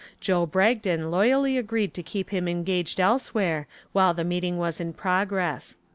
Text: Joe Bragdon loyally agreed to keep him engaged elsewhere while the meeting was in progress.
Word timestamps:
Joe 0.19 0.47
Bragdon 0.47 1.11
loyally 1.11 1.59
agreed 1.59 1.93
to 1.93 2.01
keep 2.01 2.31
him 2.31 2.47
engaged 2.47 2.99
elsewhere 2.99 3.67
while 3.91 4.15
the 4.15 4.23
meeting 4.23 4.57
was 4.57 4.79
in 4.79 4.93
progress. 4.93 5.77